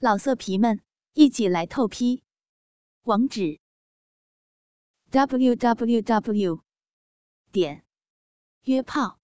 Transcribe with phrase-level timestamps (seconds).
[0.00, 0.80] 老色皮们，
[1.14, 2.22] 一起来透批！
[3.02, 3.58] 网址
[5.10, 6.62] ：w w w
[7.50, 7.84] 点
[8.62, 9.18] 约炮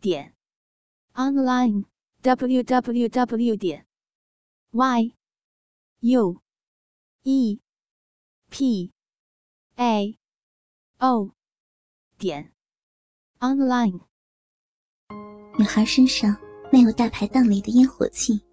[0.00, 0.34] 点
[1.12, 1.84] online
[2.22, 3.86] w w w 点
[4.72, 5.14] y
[6.00, 6.42] u
[7.22, 7.60] e
[8.50, 8.92] p
[9.76, 10.18] a
[10.98, 11.30] o
[12.18, 12.52] 点
[13.38, 14.00] online。
[15.56, 16.36] 女孩身上
[16.72, 18.44] 没有大排档里的烟火气。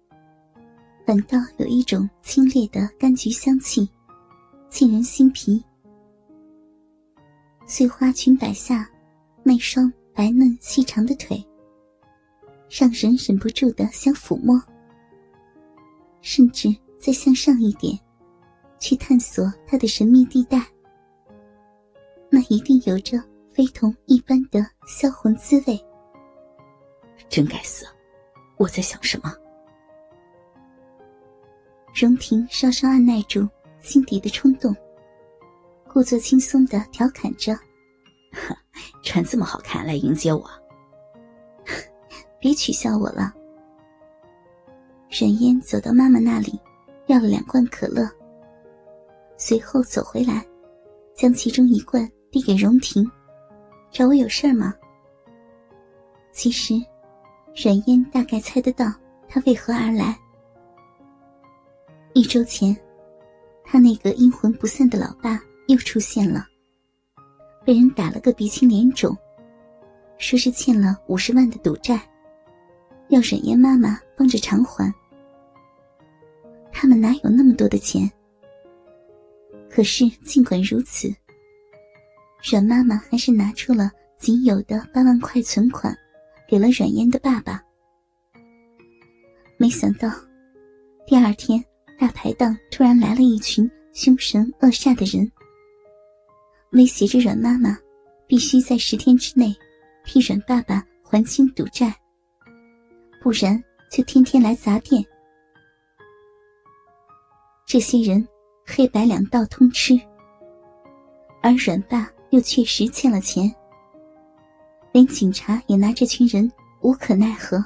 [1.04, 3.88] 反倒有一种清冽的柑橘香气，
[4.70, 5.62] 沁人心脾。
[7.66, 8.88] 碎花裙摆下，
[9.42, 11.44] 那双白嫩细长的腿，
[12.68, 14.62] 让人忍不住的想抚摸，
[16.20, 16.68] 甚至
[17.00, 17.98] 再向上一点，
[18.78, 20.64] 去探索它的神秘地带。
[22.30, 25.78] 那一定有着非同一般的销魂滋味。
[27.28, 27.86] 真该死，
[28.56, 29.32] 我在想什么？
[31.94, 33.46] 荣婷稍稍按耐住
[33.80, 34.74] 心底的冲动，
[35.86, 37.54] 故作轻松的调侃着
[39.04, 40.42] ：“穿这么好看来迎接我，
[42.40, 43.32] 别取笑我了。”
[45.10, 46.58] 沈烟走到妈妈那里，
[47.08, 48.08] 要了两罐可乐，
[49.36, 50.46] 随后走回来，
[51.14, 53.04] 将其中一罐递给荣婷
[53.92, 54.74] ：“找我有事吗？”
[56.32, 56.72] 其实，
[57.54, 58.86] 冉烟大概猜得到
[59.28, 60.18] 他为何而来。
[62.14, 62.76] 一周前，
[63.64, 66.46] 他那个阴魂不散的老爸又出现了，
[67.64, 69.16] 被人打了个鼻青脸肿，
[70.18, 71.98] 说是欠了五十万的赌债，
[73.08, 74.92] 要冉嫣妈妈帮着偿还。
[76.70, 78.10] 他们哪有那么多的钱？
[79.70, 81.10] 可是尽管如此，
[82.50, 85.96] 阮妈妈还是拿出了仅有的八万块存款，
[86.46, 87.62] 给了阮嫣的爸爸。
[89.56, 90.10] 没想到，
[91.06, 91.64] 第二天。
[92.02, 95.30] 大排档突然来了一群凶神恶煞的人，
[96.72, 97.78] 威胁着阮妈妈，
[98.26, 99.54] 必须在十天之内
[100.04, 101.94] 替阮爸爸还清赌债，
[103.22, 105.00] 不然就天天来砸店。
[107.64, 108.26] 这些人
[108.66, 109.94] 黑白两道通吃，
[111.40, 113.48] 而阮爸又确实欠了钱，
[114.90, 116.50] 连警察也拿这群人
[116.80, 117.64] 无可奈何。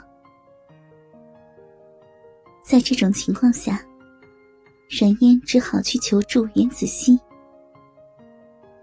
[2.62, 3.82] 在这种情况下。
[4.88, 7.18] 冉嫣只好去求助袁子熙。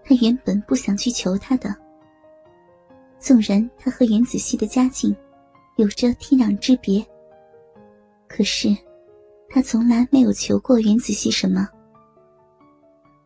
[0.04, 1.74] 他原本不想去求他的，
[3.18, 5.16] 纵然他和袁子熙的家境
[5.76, 7.04] 有着天壤之别，
[8.28, 8.68] 可是
[9.48, 11.66] 他从来没有求过袁子熙什么。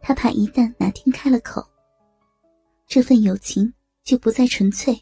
[0.00, 1.68] 他怕一旦哪天开了口，
[2.86, 3.74] 这份友情
[4.04, 4.96] 就不再纯粹。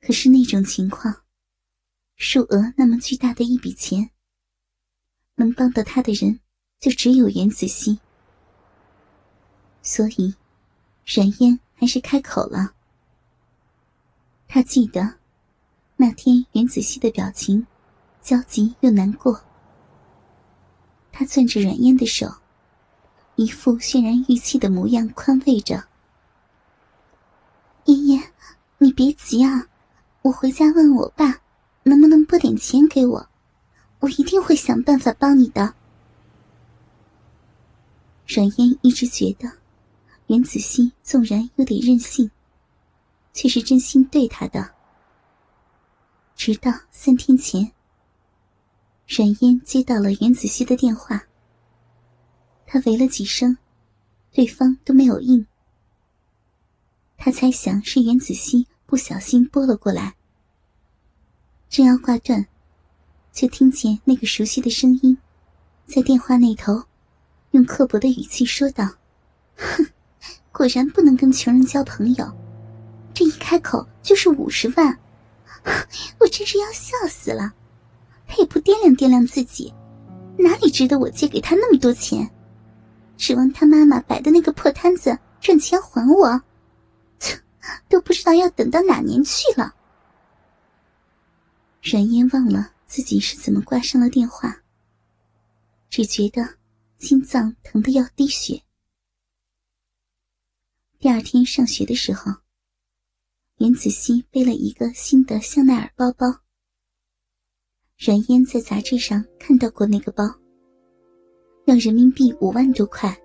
[0.00, 1.12] 可是那种情况，
[2.16, 4.08] 数额那么巨大的一笔钱。
[5.40, 6.38] 能帮到他的人，
[6.78, 7.98] 就只有袁子熙。
[9.80, 10.34] 所以，
[11.06, 12.74] 冉嫣还是开口了。
[14.46, 15.14] 他记得，
[15.96, 17.66] 那天袁子熙的表情，
[18.20, 19.40] 焦急又难过。
[21.10, 22.30] 他攥着冉嫣的手，
[23.36, 25.88] 一副渲然欲泣的模样，宽慰着
[27.86, 28.22] ：“嫣嫣，
[28.76, 29.68] 你别急啊，
[30.20, 31.40] 我回家问我爸，
[31.84, 33.26] 能不能拨点钱给我。”
[34.00, 35.74] 我一定会想办法帮你的。
[38.26, 39.58] 阮嫣一直觉得，
[40.26, 42.30] 袁子熙纵然有点任性，
[43.32, 44.74] 却是真心对她的。
[46.34, 47.72] 直到三天前，
[49.06, 51.24] 阮嫣接到了袁子熙的电话，
[52.64, 53.58] 他喂了几声，
[54.32, 55.46] 对方都没有应。
[57.18, 60.14] 他猜想是袁子熙不小心拨了过来，
[61.68, 62.46] 正要挂断。
[63.32, 65.16] 就听见那个熟悉的声音，
[65.86, 66.82] 在电话那头，
[67.52, 68.88] 用刻薄的语气说道
[69.56, 69.86] ：“哼，
[70.52, 72.32] 果然不能跟穷人交朋友，
[73.14, 74.98] 这一开口就是五十万，
[76.18, 77.52] 我真是要笑死了。
[78.26, 79.72] 他也不掂量掂量自己，
[80.36, 82.28] 哪里值得我借给他那么多钱？
[83.16, 86.42] 指望他妈妈摆的那个破摊子赚钱还我，
[87.88, 89.74] 都不知道要等到哪年去了。”
[91.80, 92.72] 冉嫣忘了。
[92.90, 94.64] 自己是怎么挂上了电话？
[95.88, 96.42] 只觉得
[96.98, 98.60] 心脏疼得要滴血。
[100.98, 102.32] 第二天上学的时候，
[103.58, 106.26] 袁子熙背了一个新的香奈儿包包。
[107.96, 110.24] 阮嫣在杂志上看到过那个包，
[111.66, 113.16] 要人民币五万多块。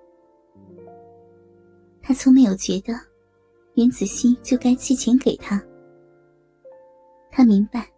[2.04, 2.94] 他从没有觉得
[3.74, 5.60] 袁子熙就该寄钱给他。
[7.32, 7.95] 他明白。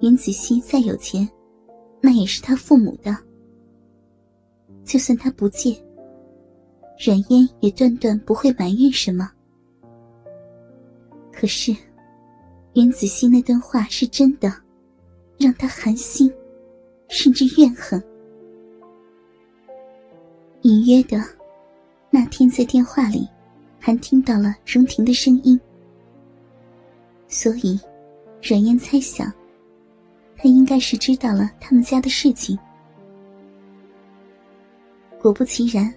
[0.00, 1.28] 云子熙再有钱，
[2.00, 3.14] 那也是他父母的。
[4.82, 5.76] 就算他不借，
[6.98, 9.30] 阮嫣也断断不会埋怨什么。
[11.30, 11.76] 可是，
[12.72, 14.50] 云子熙那段话是真的，
[15.38, 16.32] 让他寒心，
[17.08, 18.02] 甚至怨恨。
[20.62, 21.22] 隐约的，
[22.10, 23.28] 那天在电话里，
[23.78, 25.60] 还听到了荣婷的声音，
[27.28, 27.78] 所以，
[28.42, 29.30] 阮嫣猜想。
[30.42, 32.58] 他应该是知道了他们家的事情。
[35.20, 35.92] 果不其然，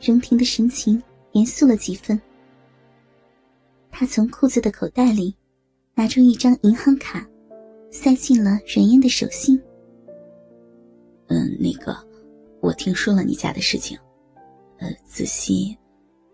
[0.00, 1.02] 荣婷的神情
[1.32, 2.18] 严肃了几分。
[3.90, 5.34] 他从裤子的口袋里
[5.94, 7.28] 拿出一张银行卡，
[7.90, 9.60] 塞进了阮嫣的手心。
[11.26, 11.94] 嗯，那个，
[12.62, 13.98] 我听说了你家的事情。
[14.78, 15.76] 呃，子熙，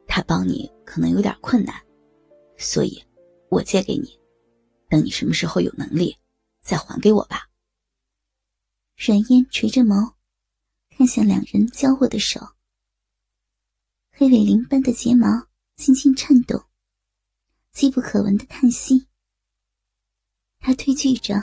[0.06, 1.74] 他帮你可能有点困难，
[2.56, 3.02] 所以，
[3.48, 4.16] 我借给你，
[4.88, 6.16] 等你什么时候有能力。
[6.62, 7.50] 再还给我吧。
[8.96, 10.14] 阮嫣垂着眸，
[10.96, 12.40] 看向两人交握的手，
[14.12, 16.62] 黑尾鳞般的睫毛轻轻颤动，
[17.72, 19.08] 机不可闻的叹息。
[20.60, 21.42] 他推拒着，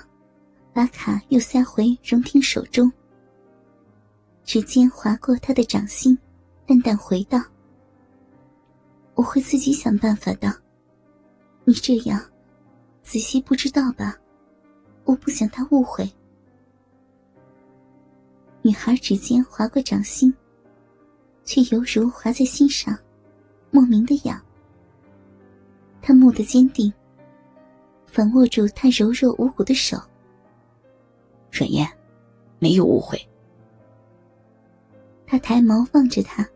[0.74, 2.90] 把卡又塞回荣婷手中，
[4.46, 6.18] 指尖划过他的掌心，
[6.66, 7.38] 淡淡回道
[9.16, 10.64] ：“我会自己想办法的。
[11.66, 12.32] 你这样，
[13.04, 14.18] 子熙不知道吧？”
[15.10, 16.08] 我不想他误会。
[18.62, 20.32] 女孩指尖划过掌心，
[21.44, 22.96] 却犹如划在心上，
[23.72, 24.40] 莫名的痒。
[26.00, 26.94] 他蓦地坚定，
[28.06, 29.98] 反握住她柔弱无骨的手。
[31.52, 31.90] 阮嫣，
[32.60, 33.20] 没有误会。
[35.26, 36.48] 他抬眸望着他，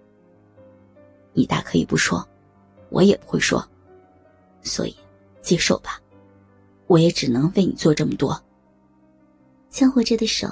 [1.33, 2.23] 你大可以不说，
[2.89, 3.67] 我也不会说，
[4.61, 4.95] 所以
[5.41, 5.99] 接受吧。
[6.87, 8.43] 我也只能为你做这么多。
[9.69, 10.47] 交握着的手，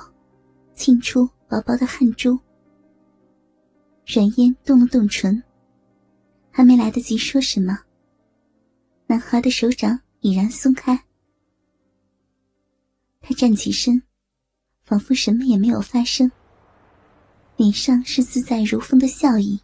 [0.76, 2.40] 沁出薄薄的汗珠。
[4.08, 5.44] 阮嫣动了动唇，
[6.50, 7.78] 还没来得及说什么，
[9.08, 11.06] 男孩的手掌已然松开。
[13.22, 14.02] 他站起身，
[14.84, 16.32] 仿佛什么也没有发生，
[17.58, 19.62] 脸上是自在如风的笑意。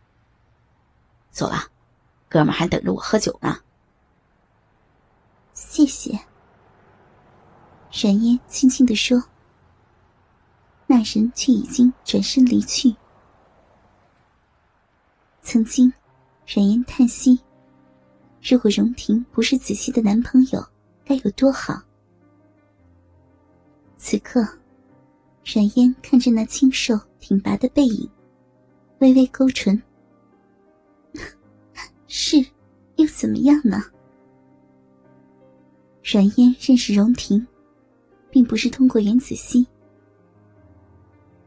[1.31, 1.71] 走了，
[2.29, 3.59] 哥们还等着我喝酒呢。
[5.53, 6.19] 谢谢。
[7.99, 9.19] 冉嫣轻轻地说
[10.85, 12.95] ：“那人却已经转身离去。”
[15.41, 15.91] 曾经，
[16.45, 17.39] 冉嫣叹息
[18.39, 20.63] ：“如果荣婷不是子熙的男朋友，
[21.03, 21.81] 该有多好。”
[23.97, 24.47] 此刻，
[25.43, 28.07] 冉嫣看着那清瘦挺拔的背影，
[28.99, 29.81] 微微勾唇
[32.05, 32.45] ：“是，
[32.97, 33.81] 又怎么样呢？”
[36.05, 37.47] 冉嫣认识荣婷。
[38.37, 39.65] 并不是通过袁子熙。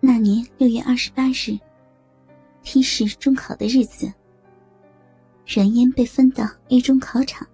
[0.01, 1.57] 那年六月二十八日
[2.65, 4.13] ，T 市中考的日子，
[5.47, 7.47] 阮嫣被分到 A 中考场。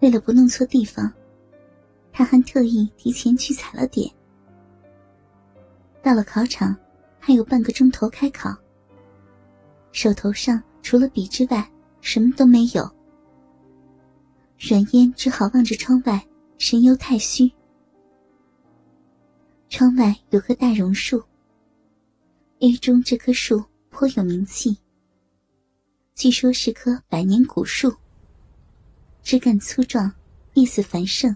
[0.00, 1.12] 为了不弄错地方，
[2.12, 4.12] 他还特意提前去踩了点。
[6.02, 6.76] 到了考场，
[7.20, 8.52] 还有半个钟头开考。
[9.92, 11.70] 手头上除了笔之外，
[12.00, 12.82] 什么都没有。
[14.58, 16.20] 阮嫣只好望着窗外，
[16.58, 17.48] 神游太虚。
[19.72, 21.24] 窗外有棵大榕树。
[22.58, 24.76] A 中这棵树颇有名气，
[26.14, 27.96] 据说是棵百年古树。
[29.22, 30.12] 枝干粗壮，
[30.52, 31.34] 叶子繁盛。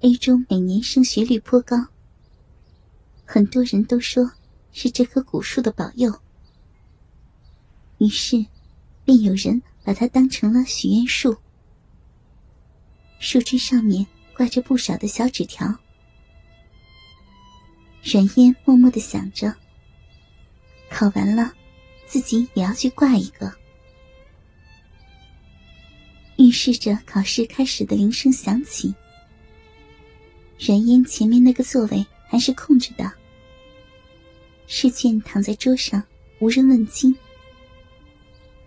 [0.00, 1.78] A 中每年升学率颇高，
[3.24, 4.30] 很多人都说
[4.70, 6.14] 是这棵古树的保佑。
[7.96, 8.44] 于是，
[9.02, 11.34] 便有人把它当成了许愿树。
[13.18, 14.06] 树枝上面
[14.36, 15.74] 挂着不少的小纸条。
[18.08, 19.52] 阮嫣默默的想着：
[20.88, 21.52] 考完了，
[22.06, 23.52] 自己也要去挂一个。
[26.36, 28.94] 预示着考试开始的铃声响起。
[30.56, 33.10] 阮嫣前面那个座位还是空着的，
[34.68, 36.00] 试卷躺在桌上，
[36.38, 37.12] 无人问津。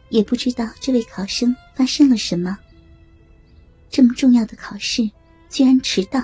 [0.09, 2.59] 也不知道这位考生发生了什么，
[3.89, 5.09] 这么重要的考试，
[5.49, 6.21] 居然迟到。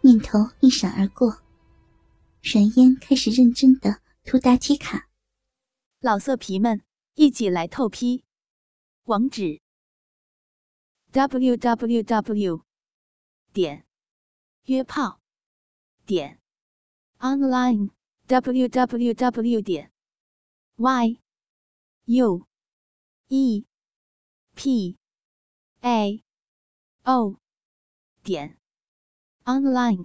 [0.00, 1.42] 念头一闪而过，
[2.40, 5.08] 冉嫣开始认真的涂答题卡。
[6.00, 6.82] 老色皮们，
[7.14, 8.24] 一起来透批！
[9.04, 9.60] 网址
[11.10, 12.64] ：w w w
[13.52, 13.86] 点
[14.64, 15.20] 约炮
[16.06, 16.38] 点
[17.18, 17.90] online
[18.26, 19.90] w w w 点
[20.76, 21.20] y
[22.04, 22.46] u
[23.26, 23.66] e
[24.54, 24.96] p
[25.80, 26.22] a
[27.02, 27.40] o
[28.22, 28.58] 点。
[29.48, 30.04] Online。